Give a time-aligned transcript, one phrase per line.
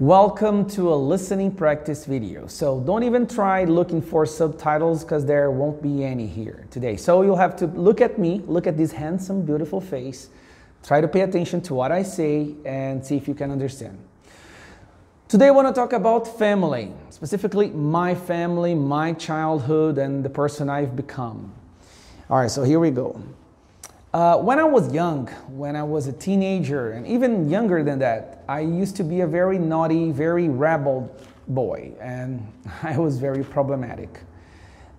[0.00, 2.48] Welcome to a listening practice video.
[2.48, 6.96] So don't even try looking for subtitles because there won't be any here today.
[6.96, 10.30] So you'll have to look at me, look at this handsome, beautiful face,
[10.82, 13.96] try to pay attention to what I say and see if you can understand.
[15.28, 20.68] Today I want to talk about family, specifically my family, my childhood, and the person
[20.68, 21.54] I've become.
[22.28, 23.22] All right, so here we go.
[24.14, 28.44] Uh, when I was young, when I was a teenager, and even younger than that,
[28.48, 31.12] I used to be a very naughty, very rebel
[31.48, 32.46] boy, and
[32.84, 34.20] I was very problematic.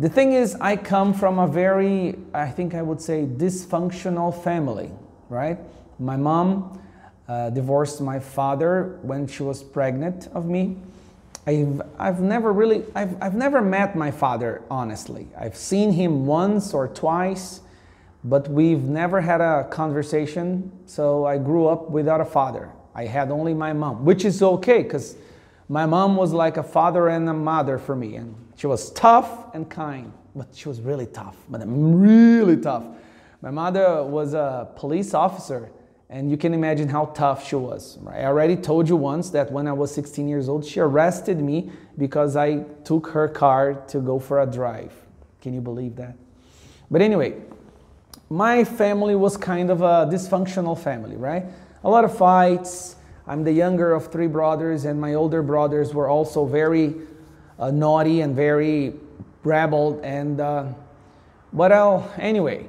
[0.00, 4.90] The thing is, I come from a very, I think I would say, dysfunctional family,
[5.28, 5.60] right?
[6.00, 6.82] My mom
[7.28, 10.76] uh, divorced my father when she was pregnant of me.
[11.46, 15.28] I've, I've never really, I've, I've never met my father, honestly.
[15.38, 17.60] I've seen him once or twice
[18.24, 20.72] but we've never had a conversation.
[20.86, 22.70] So I grew up without a father.
[22.94, 25.16] I had only my mom, which is okay because
[25.68, 28.16] my mom was like a father and a mother for me.
[28.16, 32.84] And she was tough and kind, but she was really tough, but really tough.
[33.42, 35.70] My mother was a police officer,
[36.08, 37.98] and you can imagine how tough she was.
[38.08, 41.70] I already told you once that when I was 16 years old, she arrested me
[41.98, 44.94] because I took her car to go for a drive.
[45.42, 46.16] Can you believe that?
[46.90, 47.34] But anyway,
[48.34, 51.44] my family was kind of a dysfunctional family, right?
[51.84, 52.96] A lot of fights.
[53.28, 56.96] I'm the younger of three brothers, and my older brothers were also very
[57.60, 58.94] uh, naughty and very
[59.44, 60.00] rebel.
[60.02, 60.72] And uh,
[61.52, 61.70] but
[62.18, 62.66] anyway,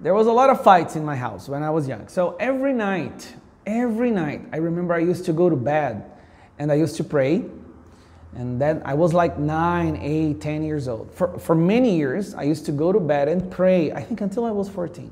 [0.00, 2.08] there was a lot of fights in my house when I was young.
[2.08, 3.32] So every night,
[3.64, 6.04] every night, I remember I used to go to bed
[6.58, 7.44] and I used to pray
[8.34, 11.10] and then I was like nine, eight, ten years old.
[11.12, 14.44] For, for many years, I used to go to bed and pray, I think until
[14.44, 15.10] I was 14,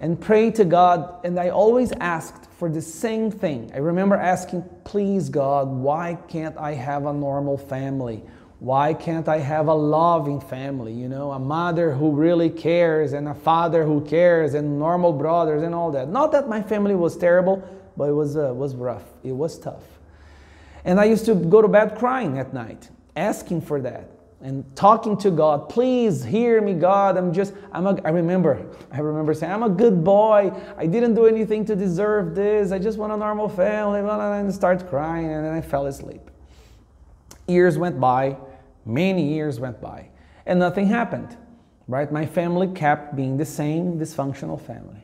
[0.00, 1.24] and pray to God.
[1.24, 3.70] And I always asked for the same thing.
[3.74, 8.22] I remember asking, please, God, why can't I have a normal family?
[8.58, 10.92] Why can't I have a loving family?
[10.92, 15.62] You know, a mother who really cares, and a father who cares, and normal brothers,
[15.62, 16.08] and all that.
[16.08, 17.62] Not that my family was terrible,
[17.96, 19.97] but it was, uh, was rough, it was tough.
[20.84, 25.16] And I used to go to bed crying at night, asking for that and talking
[25.16, 25.68] to God.
[25.68, 27.16] Please hear me, God.
[27.16, 30.52] I'm just, I'm a, I remember, I remember saying, I'm a good boy.
[30.76, 32.70] I didn't do anything to deserve this.
[32.70, 34.00] I just want a normal family.
[34.00, 36.30] And start crying, and then I fell asleep.
[37.48, 38.36] Years went by,
[38.84, 40.08] many years went by,
[40.46, 41.36] and nothing happened.
[41.88, 42.12] Right?
[42.12, 45.02] My family kept being the same dysfunctional family.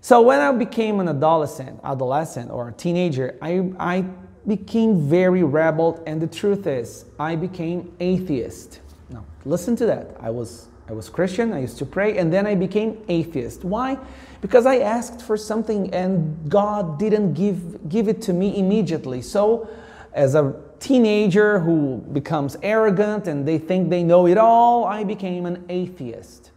[0.00, 4.04] So when I became an adolescent, adolescent or a teenager, I, I
[4.48, 8.80] became very rebel, and the truth is, I became atheist.
[9.10, 10.16] Now, listen to that.
[10.18, 13.62] I was I was Christian, I used to pray, and then I became atheist.
[13.62, 13.98] Why?
[14.40, 19.20] Because I asked for something and God didn't give, give it to me immediately.
[19.20, 19.68] So,
[20.14, 25.44] as a teenager who becomes arrogant and they think they know it all, I became
[25.44, 26.52] an atheist.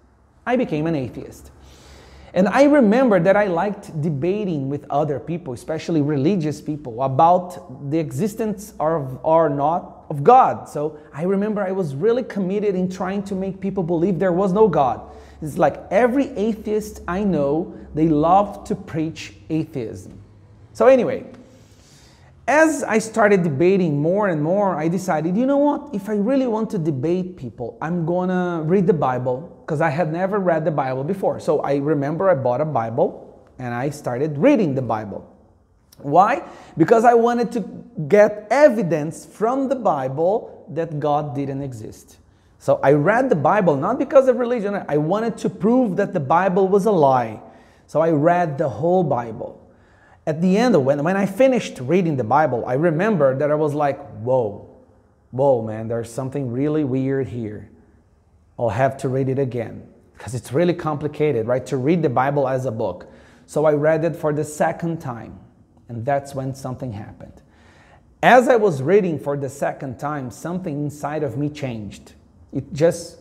[0.46, 1.52] I became an atheist.
[2.34, 8.00] And I remember that I liked debating with other people, especially religious people, about the
[8.00, 10.70] existence of, or not of God.
[10.70, 14.54] So I remember I was really committed in trying to make people believe there was
[14.54, 15.02] no God.
[15.42, 20.18] It's like every atheist I know, they love to preach atheism.
[20.74, 21.26] So, anyway,
[22.48, 25.94] as I started debating more and more, I decided, you know what?
[25.94, 30.12] If I really want to debate people, I'm gonna read the Bible because I had
[30.12, 31.40] never read the Bible before.
[31.40, 35.28] So I remember I bought a Bible and I started reading the Bible.
[36.00, 36.44] Why?
[36.78, 37.60] Because I wanted to
[38.08, 42.18] get evidence from the Bible that God didn't exist.
[42.58, 46.20] So I read the Bible not because of religion, I wanted to prove that the
[46.20, 47.40] Bible was a lie.
[47.86, 49.61] So I read the whole Bible
[50.26, 53.56] at the end of when, when I finished reading the Bible, I remember that I
[53.56, 54.70] was like, whoa,
[55.32, 57.70] whoa, man, there's something really weird here.
[58.60, 61.66] I'll have to read it again because it's really complicated, right?
[61.66, 63.12] To read the Bible as a book.
[63.48, 65.40] So I read it for the second time,
[65.90, 67.42] and that's when something happened.
[68.22, 72.14] As I was reading for the second time, something inside of me changed.
[72.54, 73.18] It just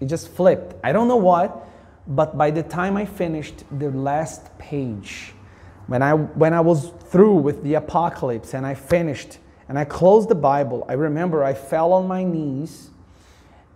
[0.00, 0.74] it just flipped.
[0.84, 1.66] I don't know what,
[2.06, 5.32] but by the time I finished the last page,
[5.86, 9.38] when I, when I was through with the apocalypse and I finished
[9.68, 12.90] and I closed the Bible, I remember I fell on my knees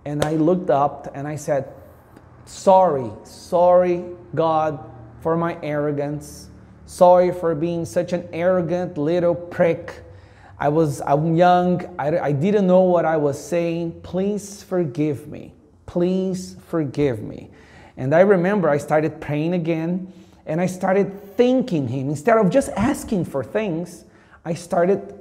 [0.05, 1.73] and I looked up and I said,
[2.47, 4.05] Sorry, sorry,
[4.35, 4.91] God,
[5.21, 6.49] for my arrogance.
[6.87, 10.03] Sorry for being such an arrogant little prick.
[10.59, 11.95] I was I'm young.
[11.97, 14.01] I, I didn't know what I was saying.
[14.03, 15.55] Please forgive me.
[15.87, 17.51] Please forgive me.
[17.97, 20.13] And I remember I started praying again
[20.47, 22.09] and I started thanking Him.
[22.09, 24.05] Instead of just asking for things,
[24.45, 25.15] I started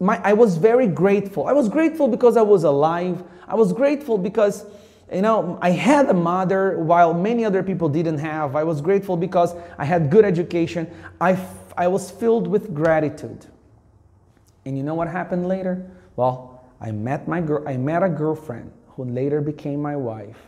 [0.00, 1.46] my, I was very grateful.
[1.46, 3.22] I was grateful because I was alive.
[3.48, 4.64] I was grateful because,
[5.12, 8.54] you know, I had a mother while many other people didn't have.
[8.54, 10.88] I was grateful because I had good education.
[11.20, 11.38] I,
[11.76, 13.46] I was filled with gratitude.
[14.64, 15.90] And you know what happened later?
[16.14, 20.38] Well, I met, my girl, I met a girlfriend who later became my wife.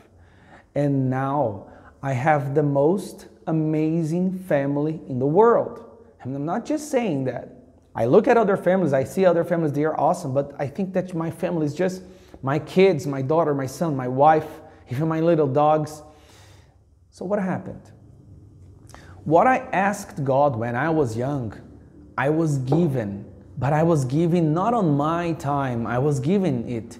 [0.76, 1.66] And now
[2.02, 5.84] I have the most amazing family in the world.
[6.22, 7.48] And I'm not just saying that.
[7.94, 10.92] I look at other families, I see other families, they are awesome, but I think
[10.94, 12.02] that my family is just
[12.42, 14.48] my kids, my daughter, my son, my wife,
[14.90, 16.02] even my little dogs.
[17.10, 17.82] So, what happened?
[19.24, 21.54] What I asked God when I was young,
[22.16, 23.24] I was given,
[23.58, 26.98] but I was given not on my time, I was given it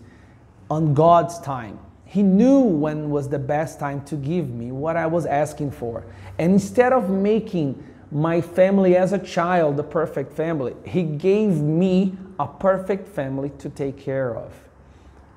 [0.68, 1.78] on God's time.
[2.10, 6.04] He knew when was the best time to give me what I was asking for.
[6.38, 10.74] And instead of making my family as a child, the perfect family.
[10.84, 14.52] He gave me a perfect family to take care of.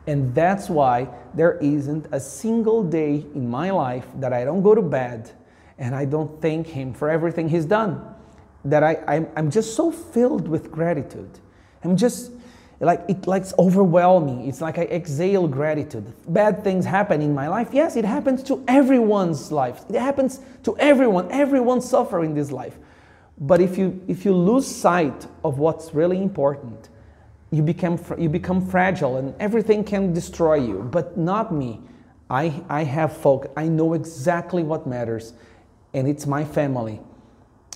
[0.08, 4.74] And that's why there isn't a single day in my life that I don't go
[4.74, 5.30] to bed
[5.78, 8.04] and I don't thank Him for everything He's done.
[8.66, 11.40] That I, I'm, I'm just so filled with gratitude.
[11.84, 12.32] I'm just
[12.80, 14.48] like it likes overwhelming.
[14.48, 16.12] It's like i exhale gratitude.
[16.28, 17.70] Bad things happen in my life.
[17.72, 19.84] Yes it happens to everyone's life.
[19.90, 21.32] It happens to everyone.
[21.32, 22.78] Everyone suffers in this life.
[23.38, 26.90] But if you if you lose sight of what's really important
[27.52, 30.88] you become you become fragile and everything can destroy you.
[30.92, 31.80] But not me.
[32.30, 35.34] I i have folk i know exactly what matters.
[35.94, 37.00] And it's my family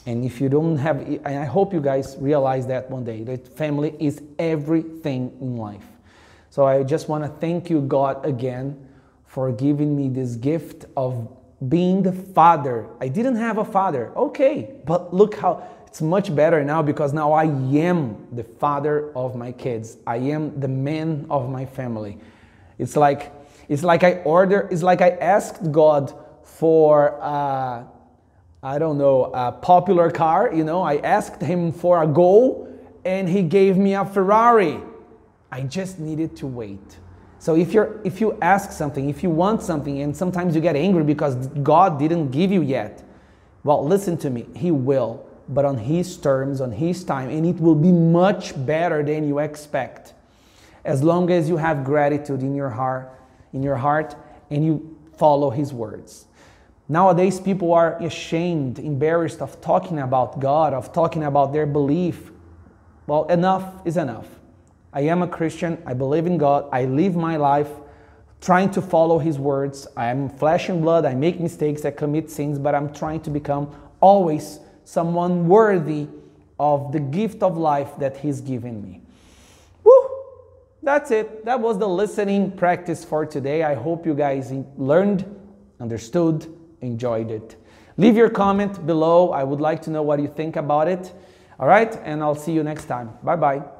[0.07, 3.93] and if you don't have, I hope you guys realize that one day that family
[3.99, 5.83] is everything in life.
[6.49, 8.87] So I just want to thank you, God, again
[9.25, 11.27] for giving me this gift of
[11.67, 12.87] being the father.
[13.01, 17.33] I didn't have a father, okay, but look how it's much better now because now
[17.33, 19.97] I am the father of my kids.
[20.07, 22.17] I am the man of my family.
[22.79, 23.33] It's like
[23.67, 24.69] it's like I order.
[24.71, 26.13] It's like I asked God
[26.45, 27.21] for.
[27.21, 27.83] Uh,
[28.63, 30.53] I don't know, a popular car.
[30.53, 32.67] You know, I asked him for a Gol
[33.05, 34.79] and he gave me a Ferrari.
[35.51, 36.97] I just needed to wait.
[37.39, 40.75] So if you're if you ask something, if you want something and sometimes you get
[40.75, 43.03] angry because God didn't give you yet,
[43.63, 44.47] well, listen to me.
[44.55, 49.03] He will, but on his terms, on his time, and it will be much better
[49.03, 50.13] than you expect.
[50.83, 53.11] As long as you have gratitude in your heart,
[53.53, 54.15] in your heart
[54.49, 56.25] and you follow his words.
[56.89, 62.31] Nowadays, people are ashamed, embarrassed of talking about God, of talking about their belief.
[63.07, 64.27] Well, enough is enough.
[64.93, 65.81] I am a Christian.
[65.85, 66.69] I believe in God.
[66.71, 67.69] I live my life
[68.39, 69.85] trying to follow His words.
[69.97, 71.05] I am flesh and blood.
[71.05, 71.83] I make mistakes.
[71.83, 76.07] I commit sins, but I'm trying to become always someone worthy
[76.57, 79.01] of the gift of life that He's given me.
[79.83, 80.09] Woo!
[80.81, 81.43] That's it.
[81.43, 83.63] That was the listening practice for today.
[83.63, 85.25] I hope you guys learned,
[85.81, 87.55] understood, enjoyed it.
[87.97, 89.31] Leave your comment below.
[89.31, 91.13] I would like to know what you think about it.
[91.59, 93.17] All right, and I'll see you next time.
[93.23, 93.76] Bye bye.